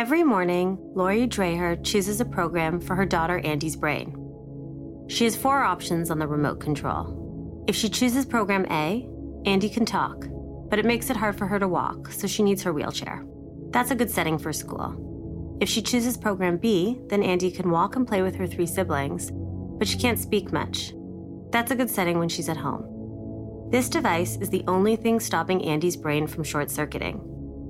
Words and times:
Every 0.00 0.22
morning, 0.22 0.78
Lori 0.94 1.26
Dreher 1.26 1.82
chooses 1.82 2.20
a 2.20 2.24
program 2.24 2.80
for 2.80 2.94
her 2.94 3.04
daughter 3.04 3.40
Andy's 3.40 3.74
brain. 3.74 4.14
She 5.08 5.24
has 5.24 5.34
four 5.34 5.60
options 5.64 6.12
on 6.12 6.20
the 6.20 6.28
remote 6.28 6.60
control. 6.60 7.64
If 7.66 7.74
she 7.74 7.88
chooses 7.88 8.24
program 8.24 8.64
A, 8.70 9.08
Andy 9.44 9.68
can 9.68 9.84
talk, 9.84 10.24
but 10.70 10.78
it 10.78 10.84
makes 10.84 11.10
it 11.10 11.16
hard 11.16 11.36
for 11.36 11.48
her 11.48 11.58
to 11.58 11.66
walk, 11.66 12.12
so 12.12 12.28
she 12.28 12.44
needs 12.44 12.62
her 12.62 12.72
wheelchair. 12.72 13.26
That's 13.70 13.90
a 13.90 13.96
good 13.96 14.08
setting 14.08 14.38
for 14.38 14.52
school. 14.52 15.58
If 15.60 15.68
she 15.68 15.82
chooses 15.82 16.16
program 16.16 16.58
B, 16.58 17.00
then 17.08 17.24
Andy 17.24 17.50
can 17.50 17.68
walk 17.68 17.96
and 17.96 18.06
play 18.06 18.22
with 18.22 18.36
her 18.36 18.46
three 18.46 18.66
siblings, 18.66 19.32
but 19.32 19.88
she 19.88 19.98
can't 19.98 20.20
speak 20.20 20.52
much. 20.52 20.94
That's 21.50 21.72
a 21.72 21.76
good 21.76 21.90
setting 21.90 22.20
when 22.20 22.28
she's 22.28 22.48
at 22.48 22.56
home. 22.56 23.68
This 23.72 23.88
device 23.88 24.36
is 24.36 24.48
the 24.48 24.62
only 24.68 24.94
thing 24.94 25.18
stopping 25.18 25.64
Andy's 25.64 25.96
brain 25.96 26.28
from 26.28 26.44
short 26.44 26.70
circuiting. 26.70 27.20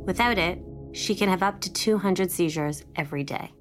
Without 0.05 0.37
it, 0.37 0.63
she 0.93 1.15
can 1.15 1.29
have 1.29 1.43
up 1.43 1.61
to 1.61 1.73
200 1.73 2.31
seizures 2.31 2.85
every 2.97 3.25
day. 3.25 3.53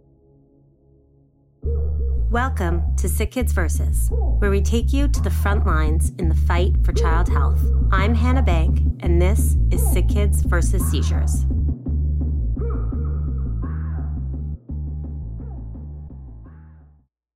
Welcome 2.29 2.95
to 2.97 3.07
Sick 3.07 3.31
Kids 3.31 3.53
Versus, 3.53 4.09
where 4.11 4.51
we 4.51 4.61
take 4.61 4.91
you 4.91 5.07
to 5.07 5.21
the 5.21 5.29
front 5.29 5.65
lines 5.65 6.11
in 6.19 6.27
the 6.29 6.35
fight 6.35 6.75
for 6.83 6.91
child 6.91 7.29
health. 7.29 7.61
I'm 7.91 8.13
Hannah 8.13 8.41
Bank, 8.43 8.81
and 8.99 9.21
this 9.21 9.55
is 9.71 9.85
Sick 9.91 10.09
Kids 10.09 10.41
Versus 10.41 10.83
Seizures. 10.91 11.45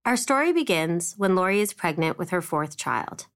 Our 0.06 0.18
story 0.18 0.52
begins 0.52 1.14
when 1.18 1.36
Lori 1.36 1.62
is 1.62 1.74
pregnant 1.74 2.18
with 2.18 2.32
her 2.32 2.42
fourth 2.42 2.76
child. 2.76 3.28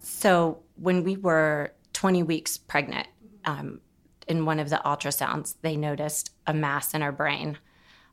So, 0.00 0.62
when 0.74 1.04
we 1.04 1.16
were 1.16 1.72
20 1.92 2.24
weeks 2.24 2.58
pregnant, 2.58 3.06
um, 3.44 3.80
in 4.26 4.44
one 4.44 4.58
of 4.58 4.70
the 4.70 4.80
ultrasounds, 4.84 5.54
they 5.62 5.76
noticed 5.76 6.32
a 6.46 6.54
mass 6.54 6.94
in 6.94 7.02
her 7.02 7.12
brain. 7.12 7.58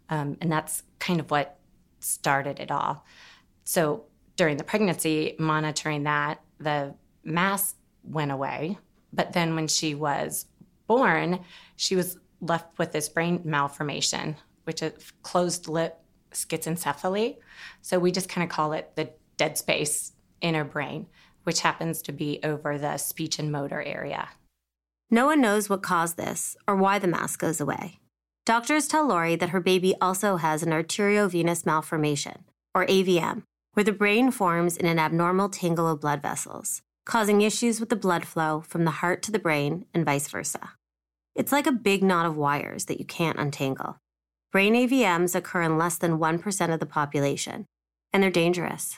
Um, 0.10 0.38
and 0.42 0.52
that's 0.52 0.84
kind 1.00 1.20
of 1.20 1.32
what 1.32 1.58
started 2.00 2.60
it 2.60 2.72
all. 2.72 3.06
So 3.64 4.06
during 4.36 4.58
the 4.58 4.64
pregnancy, 4.64 5.36
monitoring 5.40 6.04
that, 6.04 6.42
the 6.60 6.96
mass 7.24 7.76
went 8.04 8.32
away. 8.32 8.78
But 9.12 9.34
then 9.34 9.56
when 9.56 9.68
she 9.68 9.96
was 9.96 10.46
born, 10.88 11.40
she 11.76 11.96
was 11.96 12.18
left 12.42 12.78
with 12.78 12.92
this 12.92 13.10
brain 13.10 13.42
malformation, 13.44 14.36
which 14.66 14.82
is 14.82 15.12
closed 15.22 15.68
lip 15.68 15.98
schizencephaly. 16.32 17.38
So 17.82 18.00
we 18.00 18.12
just 18.12 18.30
kind 18.30 18.44
of 18.44 18.54
call 18.54 18.74
it 18.74 18.92
the 18.96 19.10
dead 19.38 19.58
space 19.58 20.14
in 20.42 20.56
her 20.56 20.64
brain, 20.64 21.08
which 21.44 21.62
happens 21.62 22.02
to 22.04 22.12
be 22.12 22.40
over 22.44 22.78
the 22.78 22.98
speech 22.98 23.40
and 23.40 23.52
motor 23.52 23.82
area. 23.82 24.28
No 25.14 25.28
one 25.28 25.42
knows 25.42 25.70
what 25.70 25.84
caused 25.84 26.18
this 26.18 26.58
or 26.68 26.76
why 26.76 26.98
the 26.98 27.08
mass 27.08 27.36
goes 27.36 27.62
away. 27.62 28.00
Doctors 28.48 28.88
tell 28.88 29.06
Lori 29.08 29.36
that 29.36 29.50
her 29.50 29.60
baby 29.60 29.94
also 30.02 30.38
has 30.38 30.64
an 30.64 30.72
arteriovenous 30.72 31.68
malformation, 31.68 32.46
or 32.74 32.88
AVM, 32.88 33.44
where 33.74 33.84
the 33.84 33.92
brain 33.92 34.32
forms 34.32 34.76
in 34.76 34.88
an 34.88 34.98
abnormal 34.98 35.50
tangle 35.50 35.88
of 35.88 36.02
blood 36.02 36.24
vessels, 36.24 36.82
causing 37.06 37.44
issues 37.44 37.80
with 37.80 37.90
the 37.90 37.96
blood 37.96 38.26
flow 38.26 38.62
from 38.62 38.86
the 38.86 38.98
heart 39.02 39.22
to 39.22 39.32
the 39.32 39.38
brain 39.38 39.86
and 39.94 40.04
vice 40.04 40.28
versa. 40.28 40.72
It's 41.36 41.52
like 41.52 41.68
a 41.68 41.72
big 41.72 42.02
knot 42.02 42.26
of 42.26 42.36
wires 42.36 42.86
that 42.86 42.98
you 42.98 43.06
can't 43.06 43.38
untangle. 43.38 43.98
Brain 44.52 44.74
AVMs 44.74 45.36
occur 45.36 45.62
in 45.62 45.78
less 45.78 46.00
than 46.00 46.18
1% 46.18 46.74
of 46.74 46.80
the 46.80 46.88
population, 46.88 47.68
and 48.12 48.24
they're 48.24 48.32
dangerous. 48.32 48.98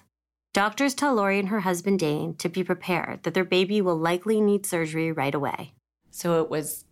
Doctors 0.54 0.94
tell 0.94 1.16
Lori 1.16 1.40
and 1.40 1.50
her 1.50 1.60
husband 1.60 2.00
Dane 2.00 2.36
to 2.36 2.48
be 2.48 2.64
prepared 2.64 3.24
that 3.24 3.34
their 3.34 3.44
baby 3.44 3.82
will 3.82 3.98
likely 3.98 4.40
need 4.40 4.66
surgery 4.66 5.12
right 5.12 5.36
away. 5.36 5.74
So 6.16 6.42
it 6.42 6.50
was 6.50 6.86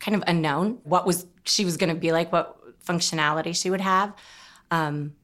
kind 0.00 0.14
of 0.14 0.22
unknown 0.26 0.78
what 0.84 1.06
was 1.06 1.26
she 1.44 1.64
was 1.64 1.78
going 1.78 1.88
to 1.88 1.98
be 1.98 2.12
like, 2.12 2.30
what 2.30 2.58
functionality 2.84 3.56
she 3.60 3.70
would 3.70 3.80
have. 3.80 4.14
Um, 4.70 5.14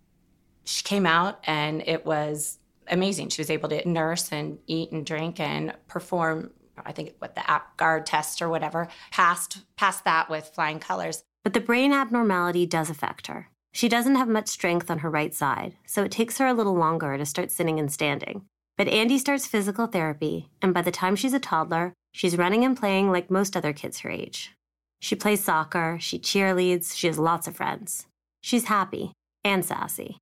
she 0.65 0.83
came 0.83 1.05
out 1.05 1.39
and 1.45 1.83
it 1.87 2.07
was 2.07 2.59
amazing. 2.89 3.29
She 3.29 3.43
was 3.43 3.51
able 3.51 3.69
to 3.69 3.87
nurse 3.87 4.33
and 4.33 4.59
eat 4.67 4.91
and 4.91 5.05
drink 5.05 5.39
and 5.39 5.75
perform. 5.87 6.51
I 6.85 6.93
think 6.93 7.15
what 7.19 7.35
the 7.35 7.43
APGAR 7.43 8.05
test 8.07 8.41
or 8.41 8.49
whatever 8.49 8.89
passed 9.11 9.59
passed 9.77 10.05
that 10.05 10.31
with 10.31 10.51
flying 10.55 10.81
colors. 10.81 11.23
But 11.45 11.53
the 11.53 11.61
brain 11.61 11.93
abnormality 11.93 12.65
does 12.65 12.89
affect 12.89 13.27
her. 13.27 13.51
She 13.75 13.89
doesn't 13.89 14.17
have 14.17 14.29
much 14.29 14.49
strength 14.49 14.91
on 14.91 15.01
her 15.01 15.11
right 15.11 15.35
side, 15.35 15.77
so 15.87 16.05
it 16.05 16.11
takes 16.11 16.39
her 16.39 16.47
a 16.47 16.55
little 16.55 16.75
longer 16.75 17.19
to 17.19 17.27
start 17.27 17.51
sitting 17.51 17.79
and 17.79 17.93
standing. 17.93 18.47
But 18.79 18.89
Andy 18.89 19.19
starts 19.19 19.47
physical 19.47 19.87
therapy, 19.87 20.49
and 20.63 20.73
by 20.73 20.83
the 20.83 20.91
time 20.91 21.17
she's 21.17 21.35
a 21.35 21.39
toddler, 21.39 21.95
She's 22.13 22.37
running 22.37 22.65
and 22.65 22.77
playing 22.77 23.11
like 23.11 23.31
most 23.31 23.57
other 23.57 23.73
kids 23.73 24.01
her 24.01 24.11
age. 24.11 24.53
She 25.01 25.17
plays 25.17 25.43
soccer, 25.43 25.99
she 26.01 26.19
cheerleads, 26.19 26.97
she 26.97 27.09
has 27.09 27.19
lots 27.19 27.49
of 27.49 27.57
friends. 27.57 28.07
She's 28.43 28.65
happy 28.65 29.13
and 29.45 29.65
sassy. 29.65 30.19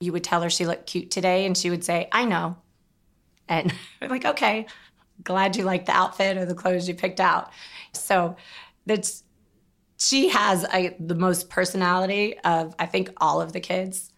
You 0.00 0.12
would 0.12 0.24
tell 0.24 0.42
her 0.42 0.50
she 0.50 0.66
looked 0.66 0.86
cute 0.86 1.10
today, 1.10 1.46
and 1.46 1.56
she 1.56 1.70
would 1.70 1.84
say, 1.84 2.08
I 2.12 2.24
know. 2.24 2.56
And 3.48 3.72
like, 4.00 4.24
okay, 4.24 4.66
glad 5.24 5.56
you 5.56 5.64
like 5.64 5.86
the 5.86 5.92
outfit 5.92 6.36
or 6.36 6.44
the 6.44 6.54
clothes 6.54 6.88
you 6.88 6.94
picked 6.94 7.20
out. 7.20 7.50
So 7.92 8.36
that's 8.86 9.24
she 9.98 10.28
has 10.30 10.64
a, 10.72 10.96
the 10.98 11.14
most 11.14 11.50
personality 11.50 12.38
of 12.40 12.74
I 12.78 12.86
think 12.86 13.10
all 13.18 13.40
of 13.40 13.52
the 13.52 13.60
kids, 13.60 14.12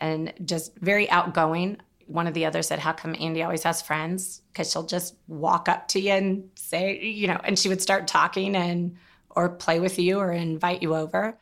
and 0.00 0.32
just 0.44 0.76
very 0.78 1.08
outgoing 1.10 1.78
one 2.12 2.26
of 2.26 2.34
the 2.34 2.44
others 2.44 2.66
said, 2.68 2.78
How 2.78 2.92
come 2.92 3.16
Andy 3.18 3.42
always 3.42 3.62
has 3.62 3.82
friends? 3.82 4.42
Because 4.52 4.70
she'll 4.70 4.86
just 4.86 5.16
walk 5.26 5.68
up 5.68 5.88
to 5.88 6.00
you 6.00 6.12
and 6.12 6.50
say, 6.54 7.00
you 7.00 7.26
know, 7.26 7.40
and 7.42 7.58
she 7.58 7.68
would 7.68 7.82
start 7.82 8.06
talking 8.06 8.54
and 8.54 8.96
or 9.30 9.48
play 9.48 9.80
with 9.80 9.98
you 9.98 10.18
or 10.18 10.30
invite 10.30 10.82
you 10.82 10.94
over. 10.94 11.38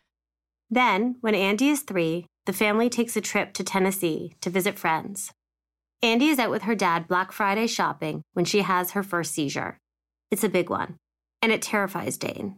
Then, 0.71 1.17
when 1.21 1.35
Andy 1.35 1.71
is 1.71 1.83
three, 1.83 2.27
the 2.47 2.53
family 2.53 2.89
takes 2.89 3.17
a 3.17 3.21
trip 3.21 3.53
to 3.55 3.65
Tennessee 3.65 4.37
to 4.41 4.51
visit 4.51 4.79
friends. 4.79 5.33
Andy 6.03 6.29
is 6.29 6.39
out 6.39 6.51
with 6.51 6.63
her 6.63 6.75
dad 6.75 7.09
Black 7.09 7.33
Friday 7.33 7.67
shopping 7.67 8.23
when 8.33 8.45
she 8.45 8.63
has 8.63 8.93
her 8.93 9.03
first 9.03 9.33
seizure. 9.33 9.77
It's 10.31 10.45
a 10.45 10.49
big 10.49 10.71
one, 10.71 10.97
and 11.43 11.53
it 11.53 11.61
terrifies 11.61 12.17
Dane. 12.17 12.57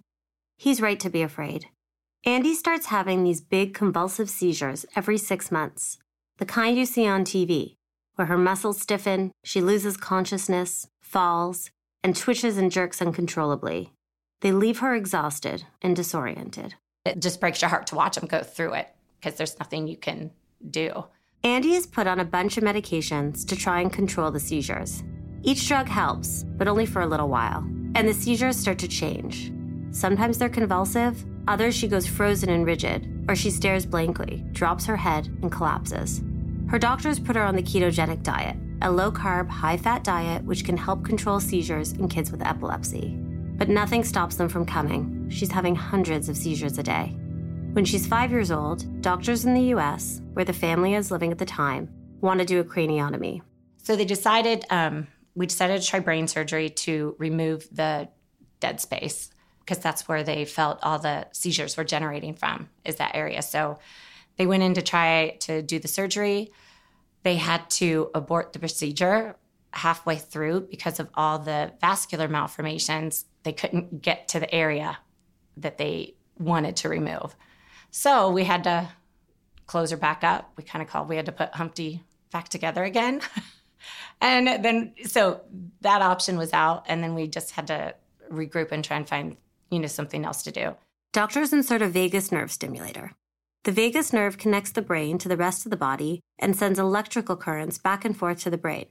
He's 0.59 0.83
right 0.83 1.01
to 1.01 1.11
be 1.11 1.23
afraid. 1.23 1.67
Andy 2.25 2.55
starts 2.55 2.87
having 2.87 3.25
these 3.25 3.41
big 3.41 3.75
convulsive 3.75 4.31
seizures 4.31 4.87
every 4.95 5.19
six 5.19 5.51
months, 5.51 5.99
the 6.37 6.47
kind 6.47 6.79
you 6.79 6.87
see 6.87 7.07
on 7.07 7.25
TV, 7.25 7.75
where 8.17 8.27
her 8.27 8.39
muscles 8.39 8.81
stiffen, 8.81 9.33
she 9.45 9.61
loses 9.61 9.97
consciousness, 9.97 10.89
falls, 11.01 11.71
and 12.05 12.17
twitches 12.17 12.59
and 12.59 12.71
jerks 12.71 13.01
uncontrollably. 13.01 13.93
They 14.41 14.53
leave 14.53 14.81
her 14.81 14.95
exhausted 14.95 15.65
and 15.81 15.95
disoriented. 15.95 16.75
It 17.05 17.21
just 17.21 17.41
breaks 17.41 17.63
your 17.63 17.69
heart 17.69 17.87
to 17.89 17.95
watch 17.95 18.17
them 18.17 18.27
go 18.27 18.43
through 18.43 18.75
it 18.75 18.89
because 19.21 19.37
there's 19.37 19.59
nothing 19.59 19.87
you 19.87 19.97
can 19.97 20.33
do. 20.69 21.05
Andy 21.45 21.75
is 21.75 21.87
put 21.87 22.07
on 22.07 22.21
a 22.21 22.25
bunch 22.25 22.57
of 22.57 22.65
medications 22.65 23.47
to 23.49 23.57
try 23.57 23.81
and 23.81 23.93
control 23.93 24.31
the 24.31 24.41
seizures. 24.41 25.03
Each 25.43 25.67
drug 25.67 25.89
helps, 25.89 26.45
but 26.45 26.69
only 26.69 26.87
for 26.87 27.03
a 27.03 27.07
little 27.07 27.29
while, 27.29 27.65
and 27.95 28.07
the 28.07 28.15
seizures 28.15 28.57
start 28.57 28.79
to 28.79 28.89
change. 28.89 29.53
Sometimes 29.91 30.39
they're 30.39 30.49
convulsive, 30.49 31.25
others 31.49 31.75
she 31.75 31.89
goes 31.89 32.07
frozen 32.07 32.49
and 32.49 32.65
rigid, 32.65 33.25
or 33.29 33.35
she 33.35 33.51
stares 33.51 33.85
blankly, 33.85 34.45
drops 34.53 34.87
her 34.87 34.97
head, 34.97 35.27
and 35.43 35.51
collapses. 35.51 36.23
Her 36.69 36.79
doctors 36.79 37.21
put 37.21 37.37
her 37.37 37.43
on 37.43 37.57
the 37.57 37.63
ketogenic 37.63 38.23
diet, 38.23 38.57
a 38.81 38.91
low 38.91 39.13
carb, 39.13 39.49
high 39.49 39.77
fat 39.77 40.05
diet 40.05 40.43
which 40.45 40.65
can 40.65 40.77
help 40.77 41.05
control 41.05 41.41
seizures 41.41 41.93
in 41.93 42.09
kids 42.09 42.31
with 42.31 42.45
epilepsy. 42.45 43.15
But 43.57 43.69
nothing 43.69 44.05
stops 44.05 44.37
them 44.37 44.49
from 44.49 44.67
coming. 44.67 45.29
She's 45.31 45.53
having 45.53 45.75
hundreds 45.75 46.29
of 46.29 46.37
seizures 46.37 46.79
a 46.79 46.83
day. 46.83 47.15
When 47.73 47.85
she's 47.85 48.07
five 48.07 48.31
years 48.31 48.51
old, 48.51 49.03
doctors 49.03 49.45
in 49.45 49.55
the 49.55 49.75
US, 49.75 50.21
where 50.33 50.45
the 50.45 50.53
family 50.53 50.95
is 50.95 51.11
living 51.11 51.33
at 51.33 51.39
the 51.39 51.47
time, 51.47 51.89
want 52.21 52.41
to 52.41 52.47
do 52.47 52.61
a 52.61 52.65
craniotomy. 52.65 53.43
So 53.83 53.97
they 53.97 54.05
decided, 54.05 54.65
um, 54.71 55.07
we 55.35 55.47
decided 55.47 55.81
to 55.81 55.87
try 55.87 56.01
brain 56.01 56.29
surgery 56.29 56.71
to 56.71 57.17
remove 57.19 57.69
the 57.73 58.09
dead 58.61 58.81
space 58.81 59.31
because 59.61 59.79
that's 59.79 60.09
where 60.09 60.23
they 60.25 60.45
felt 60.45 60.79
all 60.83 60.99
the 60.99 61.27
seizures 61.33 61.77
were 61.77 61.85
generating 61.85 62.35
from, 62.35 62.69
is 62.85 62.97
that 62.97 63.15
area. 63.15 63.43
So 63.43 63.79
they 64.43 64.47
went 64.47 64.65
in 64.65 64.75
to 64.75 64.83
try 64.83 65.37
to 65.43 65.63
do 65.63 65.79
the 65.79 65.87
surgery. 65.87 66.51
They 67.23 67.37
had 67.37 67.71
to 67.79 68.11
abort 68.13 68.53
the 68.53 68.59
procedure 68.59 69.37
halfway 69.71 70.17
through 70.17 70.63
because 70.63 70.99
of 70.99 71.09
all 71.15 71.39
the 71.39 71.71
vascular 71.81 72.27
malformations. 72.27 73.27
They 73.45 73.53
couldn't 73.53 74.03
get 74.03 74.27
to 74.31 74.41
the 74.41 74.53
area 74.53 74.99
that 75.59 75.79
they 75.79 76.17
wanted 76.41 76.75
to 76.79 76.89
remove. 76.89 77.37
So 77.93 78.33
we 78.33 78.43
had 78.43 78.65
to 78.65 78.89
close 79.67 79.93
her 79.93 79.97
back 79.97 80.25
up. 80.25 80.51
We 80.57 80.65
kind 80.65 80.83
of 80.83 80.89
called, 80.89 81.09
we 81.09 81.15
had 81.15 81.27
to 81.27 81.33
put 81.33 81.55
Humpty 81.55 82.03
back 82.33 82.49
together 82.49 82.83
again. 82.83 83.21
and 84.21 84.65
then, 84.65 84.95
so 85.05 85.43
that 85.83 86.03
option 86.03 86.37
was 86.37 86.53
out. 86.53 86.87
And 86.89 87.01
then 87.01 87.15
we 87.15 87.29
just 87.29 87.53
had 87.53 87.69
to 87.69 87.95
regroup 88.29 88.73
and 88.73 88.85
try 88.85 88.97
and 88.97 89.09
find, 89.09 89.37
you 89.71 89.79
know, 89.79 89.87
something 89.87 90.25
else 90.25 90.43
to 90.43 90.51
do. 90.51 90.75
Doctors 91.13 91.53
insert 91.53 91.81
a 91.81 91.87
vagus 91.87 92.33
nerve 92.33 92.51
stimulator. 92.51 93.13
The 93.65 93.73
vagus 93.73 94.13
nerve 94.13 94.39
connects 94.39 94.73
the 94.73 94.83
brain 94.83 95.19
to 95.19 95.29
the 95.29 95.37
rest 95.37 95.65
of 95.65 95.71
the 95.71 95.77
body 95.77 96.21
and 96.37 96.57
sends 96.57 96.81
electrical 96.81 97.37
currents 97.37 97.79
back 97.79 98.05
and 98.05 98.17
forth 98.17 98.41
to 98.41 98.51
the 98.51 98.59
brain. 98.59 98.87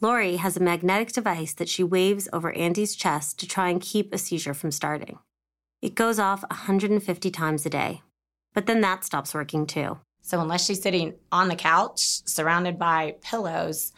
Lori 0.00 0.36
has 0.36 0.56
a 0.56 0.60
magnetic 0.60 1.12
device 1.12 1.54
that 1.54 1.68
she 1.68 1.84
waves 1.84 2.28
over 2.32 2.50
Andy's 2.52 2.96
chest 2.96 3.38
to 3.38 3.46
try 3.46 3.68
and 3.68 3.80
keep 3.80 4.12
a 4.12 4.18
seizure 4.18 4.54
from 4.54 4.72
starting. 4.72 5.20
It 5.80 5.94
goes 5.94 6.18
off 6.18 6.42
150 6.50 7.30
times 7.30 7.64
a 7.64 7.70
day. 7.70 8.02
But 8.54 8.66
then 8.66 8.80
that 8.80 9.04
stops 9.04 9.34
working 9.34 9.66
too. 9.66 9.98
So 10.20 10.40
unless 10.40 10.66
she's 10.66 10.82
sitting 10.82 11.14
on 11.30 11.46
the 11.46 11.54
couch 11.54 12.26
surrounded 12.26 12.80
by 12.80 13.14
pillows, 13.22 13.92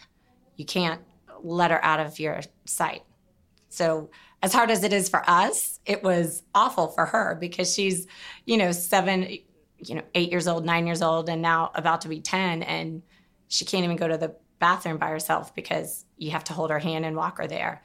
you 0.57 0.67
can't 0.67 1.01
let 1.43 1.71
her 1.71 1.83
out 1.83 2.01
of 2.01 2.19
your 2.19 2.41
sight. 2.67 3.05
So 3.71 4.11
as 4.43 4.53
hard 4.53 4.71
as 4.71 4.85
it 4.85 4.93
is 4.93 5.09
for 5.09 5.23
us, 5.29 5.81
it 5.87 6.03
was 6.03 6.43
awful 6.55 6.89
for 6.89 7.07
her 7.07 7.37
because 7.41 7.73
she's, 7.73 8.07
you 8.45 8.59
know, 8.59 8.73
seven, 8.73 9.39
you 9.89 9.95
know, 9.95 10.03
eight 10.15 10.31
years 10.31 10.47
old, 10.47 10.65
nine 10.65 10.87
years 10.87 11.03
old, 11.03 11.29
and 11.29 11.43
now 11.43 11.71
about 11.75 12.01
to 12.03 12.09
be 12.09 12.21
10. 12.21 12.63
And 12.63 13.03
she 13.49 13.65
can't 13.65 13.85
even 13.85 13.97
go 13.97 14.09
to 14.09 14.19
the 14.19 14.35
bathroom 14.59 14.99
by 14.99 15.09
herself 15.09 15.55
because 15.55 16.05
you 16.17 16.31
have 16.31 16.45
to 16.45 16.53
hold 16.53 16.71
her 16.71 16.79
hand 16.79 17.05
and 17.05 17.17
walk 17.17 17.39
her 17.39 17.47
there. 17.47 17.83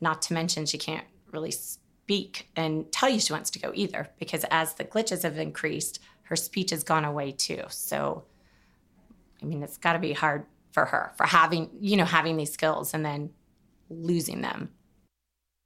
Not 0.00 0.22
to 0.22 0.34
mention, 0.34 0.66
she 0.66 0.78
can't 0.78 1.06
really 1.30 1.50
speak 1.50 2.48
and 2.56 2.90
tell 2.92 3.08
you 3.08 3.20
she 3.20 3.32
wants 3.32 3.50
to 3.50 3.58
go 3.58 3.72
either 3.74 4.08
because 4.18 4.44
as 4.50 4.74
the 4.74 4.84
glitches 4.84 5.22
have 5.22 5.38
increased, 5.38 6.00
her 6.24 6.36
speech 6.36 6.70
has 6.70 6.84
gone 6.84 7.04
away 7.04 7.32
too. 7.32 7.62
So, 7.68 8.24
I 9.42 9.44
mean, 9.44 9.62
it's 9.62 9.76
got 9.76 9.94
to 9.94 9.98
be 9.98 10.12
hard 10.12 10.46
for 10.72 10.86
her 10.86 11.12
for 11.16 11.26
having, 11.26 11.70
you 11.80 11.96
know, 11.96 12.04
having 12.04 12.36
these 12.36 12.52
skills 12.52 12.94
and 12.94 13.04
then 13.04 13.30
losing 13.90 14.40
them. 14.40 14.70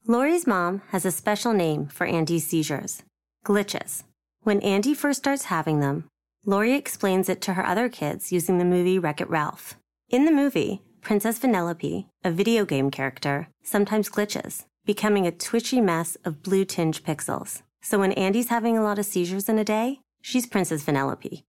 Lori's 0.06 0.46
mom 0.46 0.82
has 0.90 1.04
a 1.04 1.10
special 1.10 1.52
name 1.52 1.86
for 1.86 2.06
Andy's 2.06 2.46
seizures 2.46 3.02
glitches. 3.46 4.02
When 4.46 4.60
Andy 4.60 4.94
first 4.94 5.18
starts 5.18 5.46
having 5.46 5.80
them, 5.80 6.04
Lori 6.44 6.74
explains 6.74 7.28
it 7.28 7.40
to 7.40 7.54
her 7.54 7.66
other 7.66 7.88
kids 7.88 8.30
using 8.30 8.58
the 8.58 8.64
movie 8.64 8.96
Wreck 8.96 9.20
It 9.20 9.28
Ralph. 9.28 9.74
In 10.08 10.24
the 10.24 10.30
movie, 10.30 10.82
Princess 11.00 11.40
Vanellope, 11.40 12.06
a 12.22 12.30
video 12.30 12.64
game 12.64 12.92
character, 12.92 13.48
sometimes 13.64 14.08
glitches, 14.08 14.64
becoming 14.84 15.26
a 15.26 15.32
twitchy 15.32 15.80
mess 15.80 16.16
of 16.24 16.44
blue 16.44 16.64
tinge 16.64 17.02
pixels. 17.02 17.62
So 17.82 17.98
when 17.98 18.12
Andy's 18.12 18.50
having 18.50 18.78
a 18.78 18.84
lot 18.84 19.00
of 19.00 19.06
seizures 19.06 19.48
in 19.48 19.58
a 19.58 19.64
day, 19.64 19.98
she's 20.22 20.46
Princess 20.46 20.84
Vanellope. 20.84 21.42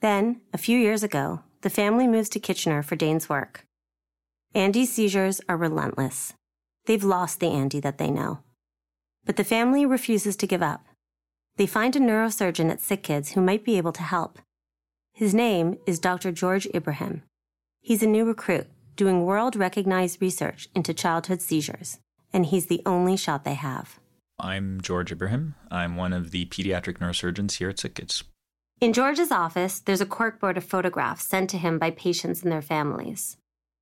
Then, 0.00 0.40
a 0.52 0.58
few 0.58 0.76
years 0.76 1.04
ago, 1.04 1.44
the 1.60 1.70
family 1.70 2.08
moves 2.08 2.30
to 2.30 2.40
Kitchener 2.40 2.82
for 2.82 2.96
Dane's 2.96 3.28
work. 3.28 3.64
Andy's 4.56 4.92
seizures 4.92 5.40
are 5.48 5.56
relentless. 5.56 6.34
They've 6.86 7.04
lost 7.04 7.38
the 7.38 7.52
Andy 7.52 7.78
that 7.78 7.98
they 7.98 8.10
know. 8.10 8.40
But 9.24 9.36
the 9.36 9.44
family 9.44 9.86
refuses 9.86 10.34
to 10.38 10.48
give 10.48 10.64
up. 10.64 10.84
They 11.60 11.66
find 11.66 11.94
a 11.94 11.98
neurosurgeon 11.98 12.70
at 12.70 12.80
Sick 12.80 13.02
Kids 13.02 13.32
who 13.32 13.42
might 13.42 13.66
be 13.66 13.76
able 13.76 13.92
to 13.92 14.02
help. 14.02 14.38
His 15.12 15.34
name 15.34 15.76
is 15.86 15.98
Dr. 15.98 16.32
George 16.32 16.66
Ibrahim. 16.74 17.22
He's 17.82 18.02
a 18.02 18.06
new 18.06 18.24
recruit 18.24 18.66
doing 18.96 19.26
world 19.26 19.56
recognized 19.56 20.22
research 20.22 20.70
into 20.74 20.94
childhood 20.94 21.42
seizures, 21.42 21.98
and 22.32 22.46
he's 22.46 22.68
the 22.68 22.80
only 22.86 23.14
shot 23.14 23.44
they 23.44 23.52
have. 23.52 24.00
I'm 24.38 24.80
George 24.80 25.12
Ibrahim. 25.12 25.54
I'm 25.70 25.96
one 25.96 26.14
of 26.14 26.30
the 26.30 26.46
pediatric 26.46 26.96
neurosurgeons 26.96 27.58
here 27.58 27.68
at 27.68 27.78
Sick 27.78 27.96
Kids. 27.96 28.24
In 28.80 28.94
George's 28.94 29.30
office, 29.30 29.80
there's 29.80 30.00
a 30.00 30.06
corkboard 30.06 30.56
of 30.56 30.64
photographs 30.64 31.26
sent 31.26 31.50
to 31.50 31.58
him 31.58 31.78
by 31.78 31.90
patients 31.90 32.42
and 32.42 32.50
their 32.50 32.62
families. 32.62 33.36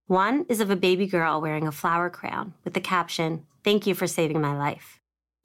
One 0.09 0.47
is 0.49 0.59
of 0.59 0.73
a 0.73 0.75
baby 0.75 1.07
girl 1.07 1.41
wearing 1.41 1.69
a 1.69 1.71
flower 1.71 2.11
crown 2.11 2.55
with 2.65 2.75
the 2.75 2.81
caption, 2.81 3.47
Thank 3.63 3.87
you 3.87 3.95
for 3.95 4.09
saving 4.09 4.41
my 4.41 4.57
life. 4.57 4.98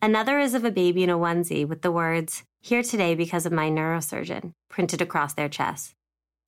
Another 0.04 0.38
is 0.38 0.54
of 0.54 0.66
a 0.66 0.70
baby 0.70 1.02
in 1.04 1.10
a 1.10 1.18
onesie 1.18 1.66
with 1.66 1.82
the 1.82 1.90
words, 1.90 2.44
Here 2.62 2.84
today 2.84 3.16
because 3.16 3.46
of 3.46 3.54
my 3.54 3.70
neurosurgeon, 3.70 4.52
printed 4.70 5.02
across 5.02 5.34
their 5.34 5.48
chest. 5.48 5.94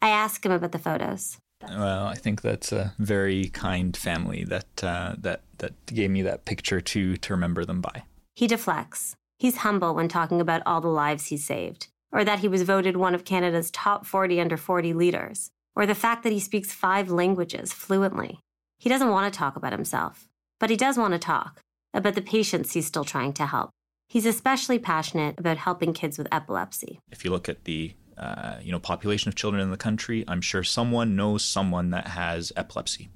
I 0.01 0.09
ask 0.09 0.45
him 0.45 0.51
about 0.51 0.73
the 0.73 0.77
photos. 0.77 1.37
Well, 1.61 2.05
I 2.05 2.15
think 2.15 2.41
that's 2.41 2.73
a 2.73 2.93
very 2.99 3.45
kind 3.45 3.95
family 3.95 4.43
that 4.43 4.83
uh, 4.83 5.15
that 5.19 5.43
that 5.59 5.73
gave 5.85 6.11
me 6.11 6.21
that 6.23 6.43
picture 6.43 6.81
to 6.81 7.15
to 7.15 7.33
remember 7.33 7.63
them 7.63 7.79
by. 7.79 8.03
He 8.35 8.45
deflects. 8.45 9.15
He's 9.39 9.63
humble 9.63 9.95
when 9.95 10.09
talking 10.09 10.41
about 10.41 10.61
all 10.65 10.81
the 10.81 10.89
lives 10.89 11.27
he's 11.27 11.45
saved, 11.45 11.87
or 12.11 12.25
that 12.25 12.39
he 12.39 12.49
was 12.49 12.63
voted 12.63 12.97
one 12.97 13.15
of 13.15 13.23
Canada's 13.23 13.71
top 13.71 14.05
40 14.05 14.41
under 14.41 14.57
40 14.57 14.91
leaders, 14.91 15.49
or 15.77 15.85
the 15.85 15.95
fact 15.95 16.23
that 16.23 16.33
he 16.33 16.41
speaks 16.41 16.73
five 16.73 17.09
languages 17.09 17.71
fluently. 17.71 18.37
He 18.79 18.89
doesn't 18.89 19.11
want 19.11 19.33
to 19.33 19.37
talk 19.39 19.55
about 19.55 19.71
himself, 19.71 20.27
but 20.59 20.69
he 20.69 20.75
does 20.75 20.97
want 20.97 21.13
to 21.13 21.19
talk 21.19 21.61
about 21.95 22.15
the 22.15 22.21
patients 22.21 22.73
he's 22.73 22.85
still 22.85 23.05
trying 23.05 23.33
to 23.33 23.45
help. 23.45 23.71
He's 24.07 24.25
especially 24.25 24.77
passionate 24.77 25.39
about 25.39 25.57
helping 25.57 25.93
kids 25.93 26.17
with 26.17 26.27
epilepsy. 26.31 26.99
If 27.11 27.25
you 27.25 27.31
look 27.31 27.49
at 27.49 27.63
the 27.63 27.93
uh, 28.17 28.57
you 28.61 28.71
know 28.71 28.79
population 28.79 29.29
of 29.29 29.35
children 29.35 29.61
in 29.61 29.71
the 29.71 29.77
country, 29.77 30.23
I'm 30.27 30.41
sure 30.41 30.63
someone 30.63 31.15
knows 31.15 31.43
someone 31.43 31.89
that 31.89 32.09
has 32.09 32.53
epilepsy. 32.55 33.09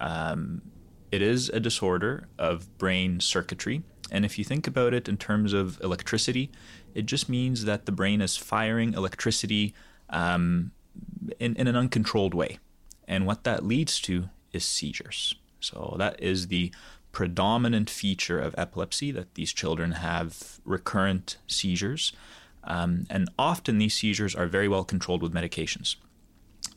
Um, 0.00 0.62
it 1.10 1.22
is 1.22 1.48
a 1.48 1.60
disorder 1.60 2.28
of 2.38 2.78
brain 2.78 3.20
circuitry, 3.20 3.82
and 4.10 4.24
if 4.24 4.38
you 4.38 4.44
think 4.44 4.66
about 4.66 4.94
it 4.94 5.08
in 5.08 5.16
terms 5.16 5.52
of 5.52 5.80
electricity, 5.82 6.50
it 6.94 7.06
just 7.06 7.28
means 7.28 7.64
that 7.64 7.86
the 7.86 7.92
brain 7.92 8.20
is 8.20 8.36
firing 8.36 8.94
electricity 8.94 9.74
um, 10.08 10.70
in, 11.38 11.56
in 11.56 11.66
an 11.66 11.76
uncontrolled 11.76 12.32
way, 12.32 12.58
and 13.06 13.26
what 13.26 13.44
that 13.44 13.64
leads 13.64 14.00
to 14.00 14.28
is 14.52 14.64
seizures. 14.64 15.34
So 15.60 15.94
that 15.98 16.20
is 16.22 16.48
the 16.48 16.72
predominant 17.12 17.90
feature 17.90 18.40
of 18.40 18.54
epilepsy 18.58 19.10
that 19.12 19.34
these 19.34 19.52
children 19.52 19.92
have 19.92 20.60
recurrent 20.64 21.36
seizures. 21.46 22.12
Um, 22.64 23.06
and 23.10 23.28
often 23.38 23.78
these 23.78 23.94
seizures 23.94 24.34
are 24.34 24.46
very 24.46 24.68
well 24.68 24.84
controlled 24.84 25.22
with 25.22 25.34
medications. 25.34 25.96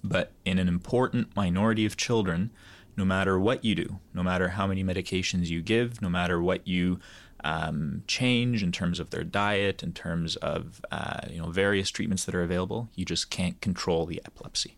But 0.04 0.32
in 0.44 0.60
an 0.60 0.68
important 0.68 1.36
minority 1.36 1.86
of 1.86 1.98
children, 1.98 2.52
no 2.98 3.06
matter 3.06 3.40
what 3.40 3.64
you 3.64 3.76
do, 3.76 4.00
no 4.14 4.24
matter 4.24 4.50
how 4.50 4.68
many 4.68 4.84
medications 4.84 5.48
you 5.48 5.62
give, 5.62 6.02
no 6.02 6.10
matter 6.10 6.42
what 6.42 6.68
you 6.68 7.00
um, 7.44 8.04
change 8.08 8.64
in 8.64 8.72
terms 8.72 9.00
of 9.00 9.12
their 9.12 9.24
diet, 9.24 9.84
in 9.84 9.94
terms 9.94 10.36
of 10.38 10.82
uh, 10.92 11.22
you 11.30 11.38
know 11.38 11.50
various 11.50 11.90
treatments 11.90 12.26
that 12.26 12.36
are 12.36 12.44
available, 12.44 12.90
you 12.96 13.06
just 13.06 13.30
can't 13.30 13.62
control 13.62 14.06
the 14.06 14.22
epilepsy. 14.26 14.78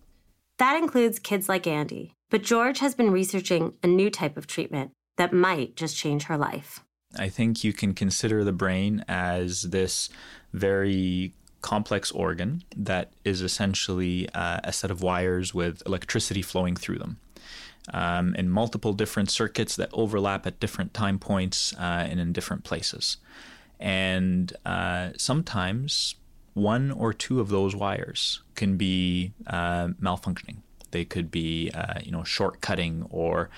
That 0.57 0.81
includes 0.81 1.19
kids 1.19 1.47
like 1.47 1.67
Andy. 1.67 2.13
But 2.29 2.43
George 2.43 2.79
has 2.79 2.93
been 2.93 3.11
researching 3.11 3.73
a 3.83 3.87
new 3.87 4.09
type 4.09 4.35
of 4.35 4.47
treatment 4.47 4.91
that 5.17 5.33
might 5.33 5.75
just 5.75 5.95
change 5.97 6.23
her 6.23 6.37
life. 6.37 6.81
I 7.17 7.29
think 7.29 7.63
you 7.63 7.73
can 7.73 7.93
consider 7.93 8.43
the 8.43 8.51
brain 8.51 9.03
as 9.07 9.63
this 9.63 10.09
very 10.53 11.33
complex 11.61 12.11
organ 12.11 12.63
that 12.75 13.11
is 13.23 13.41
essentially 13.41 14.29
uh, 14.33 14.59
a 14.63 14.71
set 14.71 14.91
of 14.91 15.01
wires 15.01 15.53
with 15.53 15.81
electricity 15.85 16.41
flowing 16.41 16.75
through 16.75 16.99
them. 16.99 17.19
Um, 17.93 18.35
in 18.35 18.49
multiple 18.49 18.91
different 18.91 19.31
circuits 19.31 19.77
that 19.77 19.89
overlap 19.93 20.45
at 20.45 20.59
different 20.59 20.93
time 20.93 21.19
points 21.19 21.73
uh, 21.75 22.05
and 22.09 22.19
in 22.19 22.33
different 22.33 22.65
places. 22.65 23.15
And 23.79 24.51
uh, 24.65 25.11
sometimes 25.17 26.15
one 26.53 26.91
or 26.91 27.13
two 27.13 27.39
of 27.39 27.47
those 27.47 27.75
wires 27.75 28.41
can 28.55 28.75
be 28.75 29.31
uh, 29.47 29.87
malfunctioning. 30.01 30.57
They 30.91 31.05
could 31.05 31.31
be, 31.31 31.71
uh, 31.71 31.99
you 32.03 32.11
know, 32.11 32.25
short 32.25 32.59
cutting 32.59 33.05
or 33.09 33.49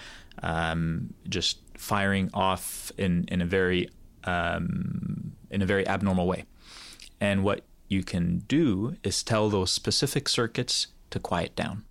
um, 0.44 1.14
just 1.28 1.60
firing 1.78 2.30
off 2.34 2.92
in 2.98 3.26
in 3.28 3.42
a 3.42 3.46
very 3.46 3.90
um, 4.24 5.34
in 5.50 5.62
a 5.62 5.66
very 5.66 5.88
abnormal 5.88 6.28
way. 6.28 6.46
And 7.20 7.44
what 7.44 7.66
you 7.88 8.04
can 8.04 8.40
do 8.48 8.96
is 9.04 9.24
tell 9.24 9.50
those 9.50 9.72
specific 9.72 10.30
circuits 10.30 10.88
to 11.10 11.20
quiet 11.20 11.56
down. 11.56 11.86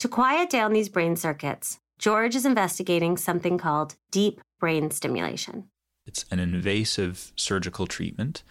To 0.00 0.08
quiet 0.08 0.48
down 0.48 0.72
these 0.72 0.88
brain 0.88 1.16
circuits, 1.16 1.80
George 1.98 2.36
is 2.36 2.46
investigating 2.46 3.16
something 3.16 3.58
called 3.58 3.96
deep 4.12 4.40
brain 4.60 4.90
stimulation. 4.90 5.64
It's 6.06 6.24
an 6.30 6.38
invasive 6.38 7.32
surgical 7.36 7.86
treatment 7.86 8.42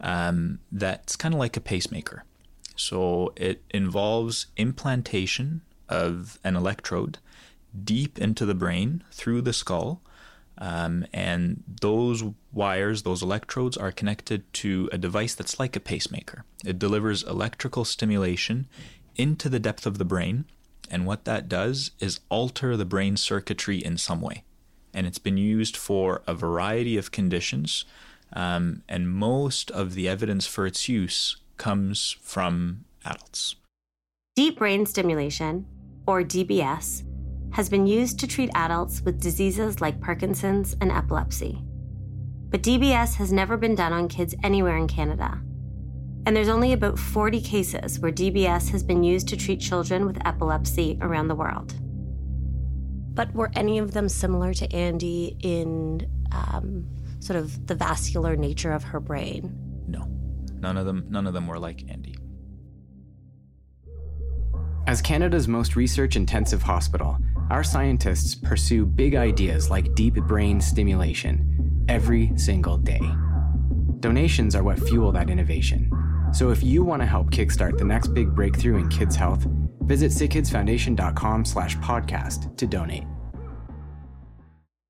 um, 0.00 0.60
that's 0.70 1.16
kind 1.16 1.34
of 1.34 1.40
like 1.40 1.56
a 1.56 1.60
pacemaker. 1.60 2.24
So 2.76 3.32
it 3.36 3.62
involves 3.70 4.46
implantation 4.56 5.62
of 5.88 6.38
an 6.44 6.54
electrode 6.54 7.18
deep 7.84 8.18
into 8.18 8.44
the 8.44 8.54
brain 8.54 9.04
through 9.12 9.42
the 9.42 9.52
skull. 9.52 10.02
Um, 10.58 11.06
and 11.12 11.62
those 11.80 12.22
wires, 12.52 13.02
those 13.02 13.22
electrodes, 13.22 13.76
are 13.76 13.92
connected 13.92 14.52
to 14.54 14.90
a 14.92 14.98
device 14.98 15.34
that's 15.34 15.58
like 15.58 15.74
a 15.74 15.80
pacemaker. 15.80 16.44
It 16.64 16.78
delivers 16.78 17.22
electrical 17.22 17.84
stimulation 17.84 18.68
into 19.16 19.48
the 19.48 19.58
depth 19.58 19.86
of 19.86 19.98
the 19.98 20.04
brain. 20.04 20.44
And 20.90 21.06
what 21.06 21.24
that 21.24 21.48
does 21.48 21.92
is 22.00 22.20
alter 22.28 22.76
the 22.76 22.84
brain 22.84 23.16
circuitry 23.16 23.78
in 23.78 23.96
some 23.96 24.20
way. 24.20 24.44
And 24.92 25.06
it's 25.06 25.18
been 25.18 25.36
used 25.36 25.76
for 25.76 26.22
a 26.26 26.34
variety 26.34 26.96
of 26.96 27.12
conditions. 27.12 27.84
Um, 28.32 28.82
and 28.88 29.08
most 29.08 29.70
of 29.70 29.94
the 29.94 30.08
evidence 30.08 30.46
for 30.46 30.66
its 30.66 30.88
use 30.88 31.36
comes 31.56 32.16
from 32.22 32.84
adults. 33.04 33.54
Deep 34.36 34.58
brain 34.58 34.86
stimulation, 34.86 35.66
or 36.06 36.22
DBS, 36.22 37.04
has 37.52 37.68
been 37.68 37.86
used 37.86 38.18
to 38.20 38.26
treat 38.26 38.50
adults 38.54 39.02
with 39.02 39.20
diseases 39.20 39.80
like 39.80 40.00
Parkinson's 40.00 40.76
and 40.80 40.90
epilepsy. 40.90 41.62
But 42.48 42.62
DBS 42.62 43.14
has 43.16 43.32
never 43.32 43.56
been 43.56 43.74
done 43.74 43.92
on 43.92 44.08
kids 44.08 44.34
anywhere 44.42 44.76
in 44.76 44.88
Canada. 44.88 45.40
And 46.26 46.36
there's 46.36 46.48
only 46.48 46.72
about 46.72 46.98
40 46.98 47.40
cases 47.40 47.98
where 47.98 48.12
DBS 48.12 48.70
has 48.70 48.82
been 48.82 49.02
used 49.02 49.28
to 49.28 49.36
treat 49.36 49.60
children 49.60 50.04
with 50.04 50.24
epilepsy 50.26 50.98
around 51.00 51.28
the 51.28 51.34
world. 51.34 51.74
But 53.14 53.34
were 53.34 53.50
any 53.54 53.78
of 53.78 53.92
them 53.92 54.08
similar 54.08 54.52
to 54.54 54.72
Andy 54.72 55.36
in 55.40 56.06
um, 56.32 56.86
sort 57.20 57.38
of 57.38 57.66
the 57.66 57.74
vascular 57.74 58.36
nature 58.36 58.72
of 58.72 58.84
her 58.84 59.00
brain? 59.00 59.56
No. 59.88 60.06
none 60.60 60.76
of 60.76 60.86
them 60.86 61.06
none 61.08 61.26
of 61.26 61.34
them 61.34 61.46
were 61.46 61.58
like 61.58 61.84
Andy. 61.88 62.16
As 64.86 65.00
Canada's 65.02 65.46
most 65.46 65.76
research 65.76 66.16
intensive 66.16 66.62
hospital, 66.62 67.18
our 67.50 67.64
scientists 67.64 68.34
pursue 68.34 68.86
big 68.86 69.14
ideas 69.14 69.70
like 69.70 69.94
deep 69.94 70.14
brain 70.14 70.60
stimulation 70.60 71.84
every 71.88 72.32
single 72.36 72.78
day. 72.78 73.00
Donations 73.98 74.54
are 74.54 74.62
what 74.62 74.78
fuel 74.78 75.12
that 75.12 75.28
innovation. 75.28 75.90
So 76.32 76.50
if 76.50 76.62
you 76.62 76.84
want 76.84 77.02
to 77.02 77.06
help 77.06 77.30
kickstart 77.30 77.76
the 77.76 77.84
next 77.84 78.08
big 78.14 78.34
breakthrough 78.34 78.78
in 78.78 78.88
kids' 78.88 79.16
health, 79.16 79.46
visit 79.82 80.12
sickkidsfoundation.com 80.12 81.44
slash 81.44 81.76
podcast 81.78 82.56
to 82.56 82.66
donate. 82.66 83.04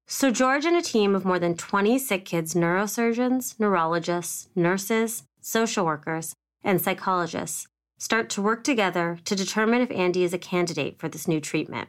So 0.06 0.30
George 0.30 0.64
and 0.66 0.76
a 0.76 0.82
team 0.82 1.14
of 1.14 1.24
more 1.24 1.38
than 1.38 1.56
20 1.56 1.98
sick 1.98 2.24
kids 2.24 2.54
neurosurgeons, 2.54 3.58
neurologists, 3.58 4.48
nurses, 4.54 5.22
social 5.40 5.86
workers, 5.86 6.34
and 6.62 6.80
psychologists 6.80 7.68
start 7.98 8.28
to 8.30 8.42
work 8.42 8.64
together 8.64 9.18
to 9.24 9.36
determine 9.36 9.80
if 9.80 9.90
Andy 9.90 10.24
is 10.24 10.34
a 10.34 10.38
candidate 10.38 10.98
for 10.98 11.08
this 11.08 11.28
new 11.28 11.40
treatment. 11.40 11.88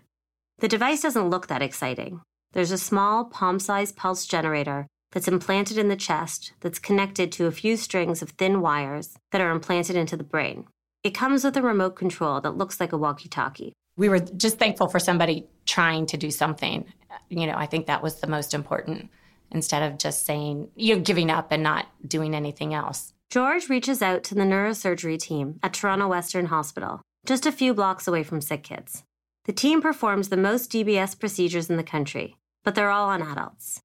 The 0.61 0.67
device 0.67 1.01
doesn't 1.01 1.29
look 1.29 1.47
that 1.47 1.63
exciting. 1.63 2.21
There's 2.53 2.69
a 2.69 2.77
small 2.77 3.25
palm 3.25 3.57
sized 3.57 3.95
pulse 3.95 4.27
generator 4.27 4.85
that's 5.11 5.27
implanted 5.27 5.79
in 5.79 5.87
the 5.87 5.95
chest 5.95 6.53
that's 6.59 6.77
connected 6.77 7.31
to 7.31 7.47
a 7.47 7.51
few 7.51 7.75
strings 7.75 8.21
of 8.21 8.29
thin 8.29 8.61
wires 8.61 9.17
that 9.31 9.41
are 9.41 9.49
implanted 9.49 9.95
into 9.95 10.15
the 10.15 10.23
brain. 10.23 10.67
It 11.03 11.15
comes 11.15 11.43
with 11.43 11.57
a 11.57 11.63
remote 11.63 11.95
control 11.95 12.39
that 12.41 12.57
looks 12.57 12.79
like 12.79 12.93
a 12.93 12.97
walkie 12.97 13.27
talkie. 13.27 13.73
We 13.97 14.07
were 14.07 14.19
just 14.19 14.59
thankful 14.59 14.87
for 14.87 14.99
somebody 14.99 15.47
trying 15.65 16.05
to 16.05 16.17
do 16.17 16.29
something. 16.29 16.85
You 17.29 17.47
know, 17.47 17.55
I 17.55 17.65
think 17.65 17.87
that 17.87 18.03
was 18.03 18.19
the 18.19 18.27
most 18.27 18.53
important 18.53 19.09
instead 19.49 19.81
of 19.81 19.97
just 19.97 20.27
saying, 20.27 20.69
you 20.75 20.95
know, 20.95 21.01
giving 21.01 21.31
up 21.31 21.47
and 21.51 21.63
not 21.63 21.87
doing 22.07 22.35
anything 22.35 22.75
else. 22.75 23.13
George 23.31 23.67
reaches 23.67 24.03
out 24.03 24.23
to 24.25 24.35
the 24.35 24.43
neurosurgery 24.43 25.17
team 25.17 25.59
at 25.63 25.73
Toronto 25.73 26.07
Western 26.07 26.45
Hospital, 26.45 27.01
just 27.25 27.47
a 27.47 27.51
few 27.51 27.73
blocks 27.73 28.07
away 28.07 28.21
from 28.21 28.41
sick 28.41 28.61
kids. 28.61 29.03
The 29.45 29.53
team 29.53 29.81
performs 29.81 30.29
the 30.29 30.37
most 30.37 30.71
DBS 30.71 31.19
procedures 31.19 31.69
in 31.69 31.77
the 31.77 31.83
country, 31.83 32.37
but 32.63 32.75
they're 32.75 32.91
all 32.91 33.09
on 33.09 33.21
adults. 33.21 33.81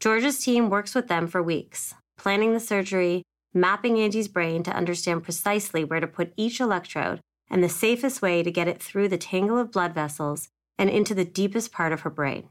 George's 0.00 0.38
team 0.38 0.68
works 0.68 0.94
with 0.94 1.08
them 1.08 1.26
for 1.26 1.42
weeks, 1.42 1.94
planning 2.18 2.52
the 2.52 2.60
surgery, 2.60 3.22
mapping 3.54 3.98
Andy's 3.98 4.28
brain 4.28 4.62
to 4.64 4.76
understand 4.76 5.24
precisely 5.24 5.82
where 5.82 6.00
to 6.00 6.06
put 6.06 6.34
each 6.36 6.60
electrode 6.60 7.20
and 7.50 7.64
the 7.64 7.68
safest 7.68 8.20
way 8.20 8.42
to 8.42 8.50
get 8.50 8.68
it 8.68 8.82
through 8.82 9.08
the 9.08 9.16
tangle 9.16 9.58
of 9.58 9.72
blood 9.72 9.94
vessels 9.94 10.50
and 10.78 10.90
into 10.90 11.14
the 11.14 11.24
deepest 11.24 11.72
part 11.72 11.92
of 11.92 12.02
her 12.02 12.10
brain. 12.10 12.50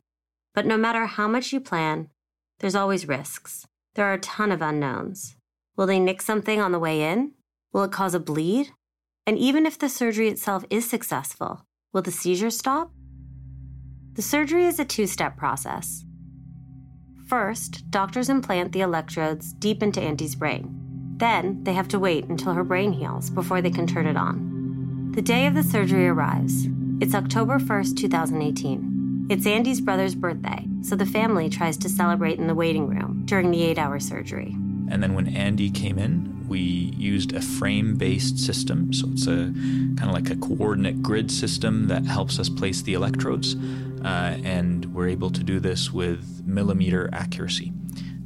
But 0.56 0.66
no 0.66 0.78
matter 0.78 1.06
how 1.06 1.28
much 1.28 1.54
you 1.54 1.60
plan, 1.60 2.10
there's 2.60 2.76
always 2.76 3.08
risks. 3.08 3.68
There 3.94 4.06
are 4.06 4.14
a 4.14 4.20
ton 4.20 4.52
of 4.52 4.62
unknowns. 4.62 5.36
Will 5.76 5.86
they 5.86 6.00
nick 6.00 6.24
something 6.24 6.60
on 6.60 6.72
the 6.72 6.80
way 6.80 7.02
in? 7.02 7.34
Will 7.72 7.84
it 7.84 7.92
cause 7.92 8.16
a 8.16 8.20
bleed? 8.20 8.72
And 9.28 9.38
even 9.38 9.66
if 9.68 9.78
the 9.78 9.90
surgery 9.90 10.28
itself 10.28 10.66
is 10.72 10.90
successful, 10.90 11.66
will 11.94 12.01
the 12.01 12.12
seizure 12.12 12.50
stop? 12.50 12.91
The 14.13 14.22
surgery 14.22 14.65
is 14.65 14.79
a 14.79 14.86
two 14.86 15.08
step 15.08 15.38
process. 15.38 16.03
First, 17.27 17.89
doctors 17.91 18.29
implant 18.29 18.72
the 18.72 18.82
electrodes 18.82 19.53
deep 19.53 19.84
into 19.84 20.01
Andy's 20.01 20.36
brain. 20.36 20.74
Then, 21.17 21.63
they 21.63 21.74
have 21.74 21.88
to 21.89 22.00
wait 22.00 22.25
until 22.25 22.53
her 22.53 22.63
brain 22.63 22.94
heals 22.94 23.29
before 23.29 23.62
they 23.62 23.72
can 23.72 23.88
turn 23.88 24.06
it 24.06 24.15
on. 24.15 25.12
The 25.15 25.22
day 25.22 25.48
of 25.48 25.53
the 25.53 25.63
surgery 25.63 26.08
arrives. 26.08 26.67
It's 27.01 27.15
October 27.15 27.60
1st, 27.60 27.98
2018. 27.98 29.27
It's 29.29 29.46
Andy's 29.46 29.82
brother's 29.82 30.15
birthday, 30.15 30.65
so 30.82 30.96
the 30.96 31.06
family 31.06 31.50
tries 31.50 31.75
to 31.77 31.89
celebrate 31.89 32.39
in 32.39 32.48
the 32.48 32.56
waiting 32.56 32.88
room 32.88 33.24
during 33.25 33.51
the 33.51 33.63
eight 33.63 33.77
hour 33.77 34.00
surgery. 34.00 34.56
And 34.89 35.03
then 35.03 35.15
when 35.15 35.27
Andy 35.27 35.70
came 35.70 35.98
in, 36.00 36.37
we 36.48 36.60
used 36.60 37.34
a 37.34 37.42
frame 37.42 37.96
based 37.96 38.39
system. 38.39 38.94
So 38.94 39.08
it's 39.12 39.27
a 39.27 39.54
kind 39.98 40.04
of 40.04 40.13
like 40.13 40.30
a 40.30 40.36
coordinate 40.36 41.01
grid 41.01 41.32
system 41.32 41.88
that 41.88 42.06
helps 42.06 42.39
us 42.39 42.50
place 42.50 42.82
the 42.82 42.94
electrodes. 42.94 43.56
Uh, 44.04 44.38
and 44.44 44.94
we're 44.94 45.08
able 45.08 45.30
to 45.32 45.44
do 45.44 45.60
this 45.60 45.92
with 45.92 46.44
millimeter 46.46 47.10
accuracy, 47.12 47.74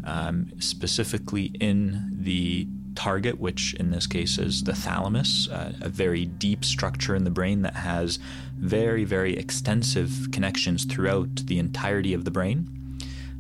um, 0.04 0.52
specifically 0.60 1.46
in 1.60 2.12
the 2.12 2.68
target, 2.96 3.40
which 3.40 3.74
in 3.76 3.90
this 3.92 4.06
case 4.06 4.38
is 4.38 4.64
the 4.64 4.74
thalamus, 4.74 5.48
uh, 5.50 5.74
a 5.82 5.90
very 5.90 6.26
deep 6.26 6.64
structure 6.66 7.16
in 7.16 7.24
the 7.24 7.32
brain 7.32 7.62
that 7.62 7.76
has 7.76 8.20
very, 8.58 9.06
very 9.06 9.38
extensive 9.38 10.28
connections 10.32 10.86
throughout 10.86 11.36
the 11.48 11.58
entirety 11.58 12.14
of 12.14 12.26
the 12.26 12.32
brain. 12.32 12.68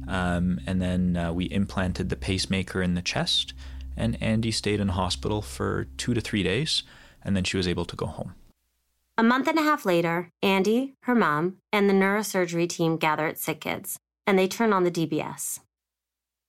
Um, 0.07 0.59
and 0.65 0.81
then 0.81 1.15
uh, 1.15 1.31
we 1.31 1.45
implanted 1.45 2.09
the 2.09 2.15
pacemaker 2.15 2.81
in 2.81 2.95
the 2.95 3.01
chest, 3.01 3.53
and 3.95 4.21
Andy 4.21 4.51
stayed 4.51 4.79
in 4.79 4.89
hospital 4.89 5.41
for 5.41 5.87
two 5.97 6.13
to 6.13 6.21
three 6.21 6.43
days, 6.43 6.83
and 7.23 7.35
then 7.35 7.43
she 7.43 7.57
was 7.57 7.67
able 7.67 7.85
to 7.85 7.95
go 7.95 8.05
home. 8.05 8.35
A 9.17 9.23
month 9.23 9.47
and 9.47 9.59
a 9.59 9.63
half 9.63 9.85
later, 9.85 10.29
Andy, 10.41 10.95
her 11.03 11.13
mom, 11.13 11.57
and 11.71 11.89
the 11.89 11.93
neurosurgery 11.93 12.67
team 12.67 12.97
gather 12.97 13.27
at 13.27 13.37
Sick 13.37 13.61
Kids, 13.61 13.99
and 14.25 14.39
they 14.39 14.47
turn 14.47 14.73
on 14.73 14.83
the 14.83 14.91
DBS. 14.91 15.59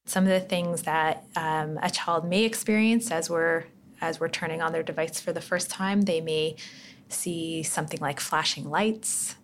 Some 0.07 0.25
of 0.25 0.31
the 0.31 0.41
things 0.41 0.83
that 0.83 1.25
um, 1.37 1.79
a 1.83 1.91
child 1.91 2.25
may 2.25 2.45
experience 2.45 3.11
as 3.11 3.29
we're 3.29 3.65
as 4.01 4.19
we're 4.19 4.29
turning 4.29 4.61
on 4.61 4.73
their 4.73 4.83
device 4.83 5.21
for 5.21 5.33
the 5.33 5.41
first 5.41 5.71
time, 5.71 6.03
they 6.03 6.21
may 6.21 6.57
see 7.09 7.63
something 7.63 8.01
like 8.01 8.19
flashing 8.19 8.69
lights. 8.69 9.37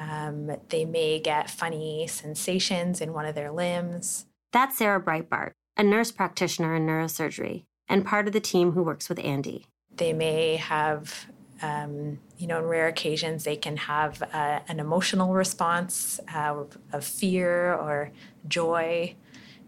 Um, 0.00 0.56
they 0.70 0.84
may 0.84 1.20
get 1.20 1.50
funny 1.50 2.06
sensations 2.06 3.00
in 3.00 3.12
one 3.12 3.26
of 3.26 3.34
their 3.34 3.52
limbs. 3.52 4.26
That's 4.52 4.78
Sarah 4.78 5.00
Breitbart, 5.00 5.52
a 5.78 5.84
nurse 5.84 6.10
practitioner 6.10 6.74
in 6.74 6.86
neurosurgery 6.86 7.64
and 7.88 8.04
part 8.04 8.26
of 8.26 8.32
the 8.32 8.40
team 8.40 8.72
who 8.72 8.82
works 8.82 9.08
with 9.08 9.18
Andy. 9.24 9.66
They 9.96 10.12
may 10.12 10.56
have, 10.56 11.26
um, 11.62 12.18
you 12.36 12.46
know, 12.46 12.58
in 12.58 12.64
rare 12.64 12.88
occasions, 12.88 13.44
they 13.44 13.56
can 13.56 13.76
have 13.76 14.22
uh, 14.22 14.60
an 14.68 14.80
emotional 14.80 15.32
response 15.32 16.20
uh, 16.34 16.64
of 16.92 17.04
fear 17.04 17.72
or 17.74 18.10
joy. 18.46 19.14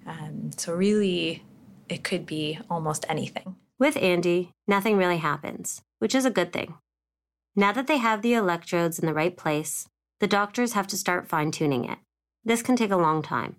Um, 0.06 0.50
so, 0.56 0.74
really, 0.74 1.44
it 1.88 2.04
could 2.04 2.26
be 2.26 2.58
almost 2.68 3.04
anything. 3.08 3.56
With 3.78 3.96
Andy, 3.96 4.52
nothing 4.66 4.96
really 4.96 5.18
happens, 5.18 5.82
which 5.98 6.14
is 6.14 6.24
a 6.24 6.30
good 6.30 6.52
thing. 6.52 6.74
Now 7.56 7.72
that 7.72 7.86
they 7.86 7.98
have 7.98 8.22
the 8.22 8.34
electrodes 8.34 8.98
in 8.98 9.06
the 9.06 9.14
right 9.14 9.36
place, 9.36 9.88
the 10.20 10.26
doctors 10.26 10.74
have 10.74 10.86
to 10.88 10.96
start 10.96 11.28
fine 11.28 11.50
tuning 11.50 11.84
it. 11.84 11.98
This 12.44 12.62
can 12.62 12.76
take 12.76 12.90
a 12.90 12.96
long 12.96 13.22
time. 13.22 13.56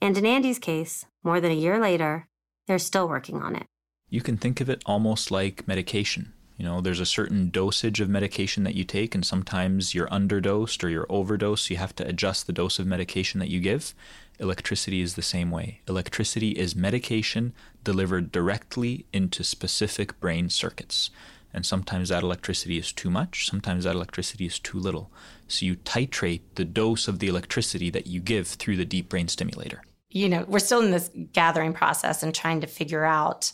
And 0.00 0.16
in 0.16 0.24
Andy's 0.24 0.58
case, 0.58 1.06
more 1.22 1.40
than 1.40 1.50
a 1.50 1.54
year 1.54 1.78
later, 1.78 2.26
they're 2.66 2.78
still 2.78 3.08
working 3.08 3.42
on 3.42 3.54
it. 3.54 3.66
You 4.08 4.22
can 4.22 4.36
think 4.36 4.60
of 4.60 4.70
it 4.70 4.82
almost 4.86 5.30
like 5.30 5.68
medication. 5.68 6.32
You 6.56 6.64
know, 6.66 6.80
there's 6.80 7.00
a 7.00 7.06
certain 7.06 7.48
dosage 7.48 8.00
of 8.00 8.08
medication 8.10 8.64
that 8.64 8.74
you 8.74 8.84
take, 8.84 9.14
and 9.14 9.24
sometimes 9.24 9.94
you're 9.94 10.08
underdosed 10.08 10.84
or 10.84 10.88
you're 10.88 11.06
overdosed. 11.08 11.70
You 11.70 11.78
have 11.78 11.96
to 11.96 12.06
adjust 12.06 12.46
the 12.46 12.52
dose 12.52 12.78
of 12.78 12.86
medication 12.86 13.40
that 13.40 13.48
you 13.48 13.60
give. 13.60 13.94
Electricity 14.38 15.00
is 15.00 15.14
the 15.14 15.22
same 15.22 15.50
way. 15.50 15.80
Electricity 15.88 16.50
is 16.50 16.76
medication 16.76 17.54
delivered 17.82 18.32
directly 18.32 19.06
into 19.12 19.42
specific 19.42 20.20
brain 20.20 20.50
circuits. 20.50 21.10
And 21.52 21.64
sometimes 21.64 22.10
that 22.10 22.22
electricity 22.22 22.78
is 22.78 22.92
too 22.92 23.10
much, 23.10 23.48
sometimes 23.48 23.84
that 23.84 23.96
electricity 23.96 24.46
is 24.46 24.58
too 24.58 24.78
little. 24.78 25.10
So 25.48 25.66
you 25.66 25.76
titrate 25.76 26.42
the 26.54 26.64
dose 26.64 27.08
of 27.08 27.18
the 27.18 27.28
electricity 27.28 27.90
that 27.90 28.06
you 28.06 28.20
give 28.20 28.46
through 28.46 28.76
the 28.76 28.84
deep 28.84 29.08
brain 29.08 29.28
stimulator. 29.28 29.82
You 30.10 30.28
know, 30.28 30.44
we're 30.48 30.58
still 30.58 30.80
in 30.80 30.90
this 30.90 31.10
gathering 31.32 31.72
process 31.72 32.22
and 32.22 32.34
trying 32.34 32.60
to 32.62 32.66
figure 32.66 33.04
out 33.04 33.52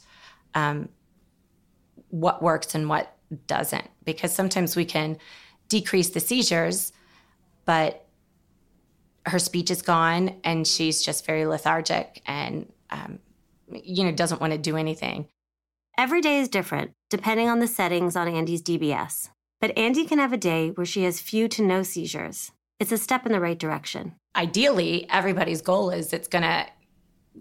um, 0.54 0.88
what 2.08 2.42
works 2.42 2.74
and 2.74 2.88
what 2.88 3.14
doesn't, 3.46 3.88
because 4.04 4.34
sometimes 4.34 4.74
we 4.74 4.84
can 4.84 5.18
decrease 5.68 6.10
the 6.10 6.20
seizures, 6.20 6.92
but 7.64 8.06
her 9.26 9.38
speech 9.38 9.70
is 9.70 9.82
gone 9.82 10.36
and 10.44 10.66
she's 10.66 11.02
just 11.02 11.26
very 11.26 11.46
lethargic 11.46 12.22
and, 12.26 12.72
um, 12.90 13.18
you 13.70 14.04
know, 14.04 14.12
doesn't 14.12 14.40
want 14.40 14.52
to 14.52 14.58
do 14.58 14.76
anything. 14.76 15.28
Every 15.98 16.20
day 16.20 16.38
is 16.38 16.48
different, 16.48 16.92
depending 17.10 17.48
on 17.48 17.58
the 17.58 17.66
settings 17.66 18.16
on 18.16 18.28
Andy's 18.28 18.62
DBS. 18.62 19.30
But 19.60 19.76
Andy 19.76 20.04
can 20.04 20.18
have 20.18 20.32
a 20.32 20.38
day 20.38 20.70
where 20.70 20.86
she 20.86 21.04
has 21.04 21.20
few 21.20 21.48
to 21.48 21.62
no 21.62 21.82
seizures. 21.82 22.52
It's 22.78 22.92
a 22.92 22.98
step 22.98 23.24
in 23.24 23.32
the 23.32 23.40
right 23.40 23.58
direction. 23.58 24.14
Ideally, 24.34 25.06
everybody's 25.10 25.62
goal 25.62 25.90
is 25.90 26.12
it's 26.12 26.28
going 26.28 26.42
to 26.42 26.66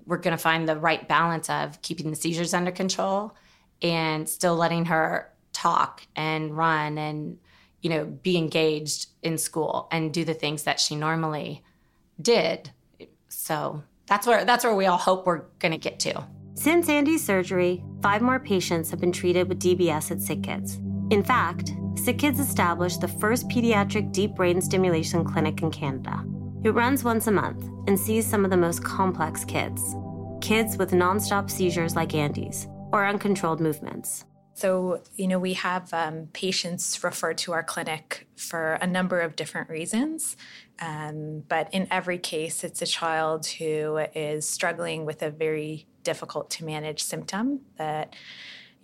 we're 0.06 0.18
going 0.18 0.36
to 0.36 0.42
find 0.42 0.68
the 0.68 0.78
right 0.78 1.08
balance 1.08 1.50
of 1.50 1.82
keeping 1.82 2.10
the 2.10 2.18
seizures 2.18 2.54
under 2.54 2.72
control 2.72 3.34
and 3.82 4.28
still 4.28 4.56
letting 4.56 4.86
her 4.86 5.32
talk 5.54 6.06
and 6.18 6.56
run 6.56 6.98
and 6.98 7.38
you 7.82 7.90
know 7.90 8.06
be 8.06 8.38
engaged 8.38 9.08
in 9.24 9.38
school 9.38 9.88
and 9.92 10.14
do 10.14 10.26
the 10.26 10.34
things 10.34 10.64
that 10.64 10.80
she 10.80 10.96
normally 10.96 11.64
did. 12.22 12.72
So 13.28 13.84
that's 14.08 14.28
where 14.28 14.46
that's 14.46 14.64
where 14.64 14.76
we 14.76 14.86
all 14.86 14.98
hope 14.98 15.26
we're 15.26 15.44
going 15.60 15.72
to 15.72 15.78
get 15.78 16.00
to. 16.02 16.26
Since 16.54 16.88
Andy's 16.88 17.24
surgery, 17.24 17.84
five 18.02 18.22
more 18.22 18.40
patients 18.40 18.90
have 18.92 19.02
been 19.02 19.12
treated 19.12 19.50
with 19.50 19.60
DBS 19.60 20.12
at 20.12 20.22
Sick 20.22 20.44
Kids. 20.44 20.80
In 21.10 21.22
fact, 21.22 21.74
Sick 21.96 22.20
Kids 22.20 22.40
established 22.40 23.02
the 23.02 23.08
first 23.08 23.48
pediatric 23.48 24.12
deep 24.12 24.36
brain 24.36 24.62
stimulation 24.62 25.24
clinic 25.24 25.62
in 25.62 25.72
Canada. 25.72 26.24
It 26.64 26.72
runs 26.72 27.04
once 27.04 27.28
a 27.28 27.32
month 27.32 27.64
and 27.88 28.00
sees 28.00 28.28
some 28.28 28.44
of 28.44 28.52
the 28.52 28.58
most 28.58 28.84
complex 28.84 29.44
kids. 29.46 29.96
Kids 30.42 30.78
with 30.78 30.92
nonstop 30.92 31.50
seizures 31.50 31.96
like 31.96 32.14
Andy's, 32.14 32.68
or 32.92 33.06
uncontrolled 33.06 33.60
movements. 33.60 34.26
So, 34.54 35.02
you 35.16 35.28
know, 35.28 35.40
we 35.40 35.54
have 35.54 35.94
um, 35.94 36.28
patients 36.32 37.04
referred 37.04 37.38
to 37.40 37.54
our 37.54 37.64
clinic 37.64 38.28
for 38.38 38.74
a 38.74 38.88
number 38.88 39.20
of 39.20 39.36
different 39.36 39.70
reasons. 39.70 40.38
Um, 40.80 41.44
but 41.48 41.74
in 41.74 41.88
every 41.92 42.18
case, 42.18 42.64
it's 42.64 42.82
a 42.82 42.86
child 42.86 43.48
who 43.48 43.98
is 44.14 44.48
struggling 44.48 45.06
with 45.06 45.22
a 45.24 45.30
very 45.30 45.88
difficult 46.04 46.50
to 46.52 46.66
manage 46.66 47.04
symptom 47.04 47.62
that 47.78 48.16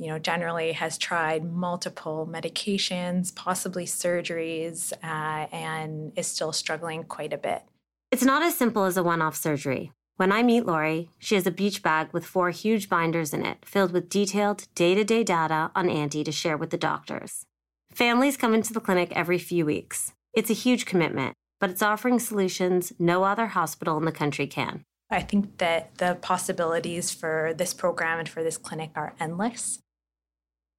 you 0.02 0.08
know, 0.08 0.18
generally 0.18 0.72
has 0.72 0.98
tried 0.98 1.44
multiple 1.44 2.28
medications, 2.28 3.34
possibly 3.36 3.86
surgeries, 3.86 4.92
uh, 5.04 5.46
and 5.56 6.12
is 6.16 6.26
still 6.26 6.52
struggling 6.52 7.04
quite 7.04 7.32
a 7.32 7.38
bit. 7.38 7.62
It's 8.10 8.24
not 8.24 8.42
as 8.42 8.58
simple 8.58 8.86
as 8.86 8.98
a 8.98 9.04
one 9.04 9.22
off 9.22 9.36
surgery. 9.36 9.92
When 10.18 10.32
I 10.32 10.42
meet 10.42 10.66
Lori, 10.66 11.12
she 11.20 11.36
has 11.36 11.46
a 11.46 11.52
beach 11.52 11.84
bag 11.84 12.10
with 12.14 12.26
four 12.26 12.50
huge 12.50 12.90
binders 12.90 13.32
in 13.32 13.46
it, 13.46 13.60
filled 13.64 13.92
with 13.92 14.10
detailed 14.10 14.68
day 14.74 14.96
to 14.96 15.04
day 15.04 15.24
data 15.24 15.70
on 15.76 15.88
Andy 15.88 16.24
to 16.24 16.32
share 16.32 16.58
with 16.58 16.72
the 16.72 16.78
doctors. 16.78 17.46
Families 17.92 18.38
come 18.38 18.56
into 18.56 18.74
the 18.74 18.80
clinic 18.80 19.12
every 19.16 19.38
few 19.38 19.68
weeks. 19.68 20.14
It's 20.34 20.50
a 20.50 20.54
huge 20.54 20.88
commitment, 20.88 21.36
but 21.60 21.70
it's 21.70 21.84
offering 21.84 22.18
solutions 22.18 22.92
no 22.98 23.24
other 23.24 23.48
hospital 23.48 23.98
in 23.98 24.06
the 24.06 24.12
country 24.12 24.48
can. 24.48 24.84
I 25.12 25.22
think 25.22 25.60
that 25.60 25.96
the 26.00 26.18
possibilities 26.22 27.12
for 27.12 27.54
this 27.56 27.74
program 27.74 28.18
and 28.18 28.28
for 28.28 28.42
this 28.42 28.58
clinic 28.58 28.92
are 28.96 29.14
endless. 29.20 29.80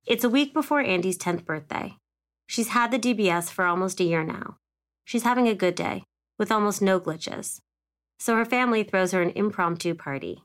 It's 0.05 0.25
a 0.25 0.29
week 0.29 0.53
before 0.53 0.81
Andy's 0.81 1.17
10th 1.17 1.45
birthday. 1.45 1.95
She's 2.49 2.71
had 2.71 2.91
the 2.91 2.99
DBS 2.99 3.51
for 3.51 3.65
almost 3.65 4.01
a 4.01 4.05
year 4.05 4.25
now. 4.25 4.57
She's 5.05 5.23
having 5.23 5.47
a 5.47 5.55
good 5.55 5.77
day, 5.77 6.03
with 6.41 6.51
almost 6.51 6.83
no 6.83 6.99
glitches. 6.99 7.61
So 8.19 8.35
her 8.35 8.45
family 8.45 8.83
throws 8.83 9.13
her 9.13 9.23
an 9.23 9.31
impromptu 9.37 9.95
party. 9.95 10.43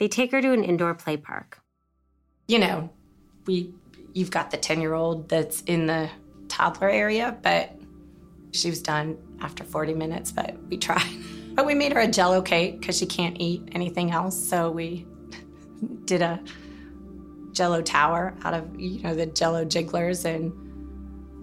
They 0.00 0.08
take 0.08 0.32
her 0.32 0.42
to 0.42 0.52
an 0.52 0.64
indoor 0.64 0.92
play 0.94 1.16
park. 1.16 1.60
You 2.48 2.58
know, 2.58 2.90
we 3.46 3.72
you've 4.12 4.32
got 4.32 4.50
the 4.50 4.58
10-year-old 4.58 5.28
that's 5.28 5.60
in 5.62 5.86
the 5.86 6.10
toddler 6.48 6.90
area, 6.90 7.38
but 7.42 7.78
she 8.50 8.70
was 8.70 8.82
done 8.82 9.18
after 9.40 9.62
40 9.62 9.94
minutes, 9.94 10.32
but 10.32 10.56
we 10.68 10.76
tried. 10.76 11.06
But 11.56 11.64
we 11.64 11.74
made 11.74 11.94
her 11.94 12.00
a 12.00 12.06
jello 12.06 12.42
cake 12.42 12.80
because 12.80 12.98
she 12.98 13.06
can't 13.06 13.40
eat 13.40 13.66
anything 13.72 14.10
else, 14.10 14.36
so 14.36 14.70
we 14.70 15.06
did 16.04 16.20
a 16.20 16.38
jello 17.56 17.80
tower 17.80 18.34
out 18.44 18.54
of 18.54 18.78
you 18.78 19.00
know 19.02 19.14
the 19.14 19.26
jello 19.26 19.64
jigglers 19.64 20.24
and 20.24 20.52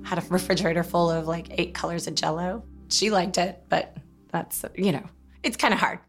had 0.05 0.19
a 0.19 0.21
refrigerator 0.29 0.83
full 0.83 1.09
of 1.09 1.27
like 1.27 1.47
eight 1.59 1.73
colors 1.73 2.07
of 2.07 2.15
jello. 2.15 2.63
She 2.89 3.09
liked 3.09 3.37
it 3.37 3.63
but 3.67 3.97
that's 4.31 4.63
you 4.75 4.91
know 4.91 5.03
it's 5.41 5.57
kind 5.57 5.73
of 5.73 5.79
hard. 5.79 5.99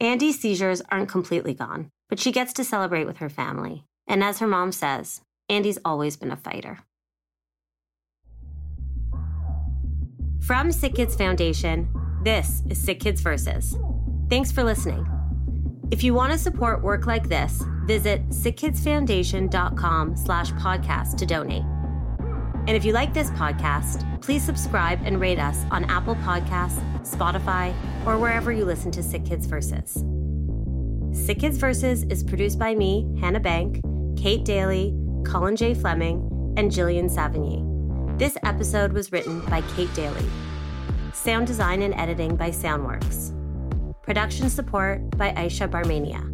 Andy's 0.00 0.40
seizures 0.40 0.80
aren't 0.90 1.08
completely 1.08 1.54
gone 1.54 1.90
but 2.08 2.18
she 2.18 2.32
gets 2.32 2.54
to 2.54 2.64
celebrate 2.64 3.04
with 3.04 3.18
her 3.18 3.28
family. 3.28 3.84
And 4.06 4.24
as 4.24 4.38
her 4.38 4.46
mom 4.46 4.72
says 4.72 5.20
andy's 5.50 5.78
always 5.84 6.16
been 6.16 6.32
a 6.32 6.36
fighter. 6.36 6.78
From 10.40 10.72
sick 10.72 10.94
kids 10.94 11.14
foundation 11.14 11.88
this 12.24 12.62
is 12.68 12.78
sick 12.78 13.00
kids 13.00 13.20
versus. 13.20 13.76
Thanks 14.30 14.50
for 14.50 14.64
listening 14.64 15.06
if 15.90 16.02
you 16.02 16.14
want 16.14 16.32
to 16.32 16.38
support 16.38 16.82
work 16.82 17.06
like 17.06 17.28
this, 17.28 17.62
visit 17.86 18.28
sickkidsfoundation.com 18.28 20.16
slash 20.16 20.50
podcast 20.52 21.16
to 21.16 21.26
donate. 21.26 21.64
And 22.66 22.76
if 22.76 22.84
you 22.84 22.92
like 22.92 23.14
this 23.14 23.30
podcast, 23.30 24.20
please 24.20 24.44
subscribe 24.44 25.00
and 25.02 25.18
rate 25.18 25.38
us 25.38 25.64
on 25.70 25.84
Apple 25.86 26.16
Podcasts, 26.16 26.82
Spotify, 27.00 27.74
or 28.04 28.18
wherever 28.18 28.52
you 28.52 28.66
listen 28.66 28.90
to 28.90 29.02
Sick 29.02 29.24
Kids 29.24 29.46
Versus. 29.46 30.04
Sick 31.12 31.38
Kids 31.38 31.56
Versus 31.56 32.02
is 32.04 32.22
produced 32.22 32.58
by 32.58 32.74
me, 32.74 33.10
Hannah 33.18 33.40
Bank, 33.40 33.80
Kate 34.18 34.44
Daly, 34.44 34.94
Colin 35.24 35.56
J. 35.56 35.72
Fleming, 35.72 36.54
and 36.58 36.70
Jillian 36.70 37.08
Savigny. 37.08 37.64
This 38.18 38.36
episode 38.44 38.92
was 38.92 39.12
written 39.12 39.40
by 39.46 39.62
Kate 39.74 39.92
Daly. 39.94 40.26
Sound 41.14 41.46
design 41.46 41.80
and 41.80 41.94
editing 41.94 42.36
by 42.36 42.50
Soundworks. 42.50 43.37
Production 44.08 44.48
support 44.48 45.18
by 45.18 45.32
Aisha 45.32 45.68
Barmania. 45.68 46.24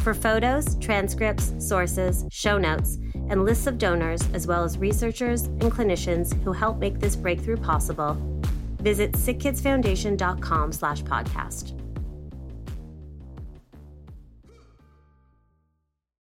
For 0.00 0.14
photos, 0.14 0.76
transcripts, 0.76 1.52
sources, 1.58 2.24
show 2.30 2.56
notes, 2.56 2.96
and 3.28 3.44
lists 3.44 3.66
of 3.66 3.76
donors, 3.76 4.22
as 4.32 4.46
well 4.46 4.64
as 4.64 4.78
researchers 4.78 5.42
and 5.42 5.70
clinicians 5.70 6.42
who 6.42 6.52
help 6.52 6.78
make 6.78 6.98
this 6.98 7.16
breakthrough 7.16 7.58
possible, 7.58 8.16
visit 8.78 9.12
sickkidsfoundation.com 9.12 10.72
slash 10.72 11.02
podcast. 11.02 11.79